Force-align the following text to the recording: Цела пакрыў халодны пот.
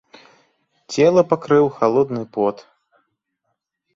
Цела 0.93 1.23
пакрыў 1.33 1.65
халодны 1.77 2.23
пот. 2.37 2.57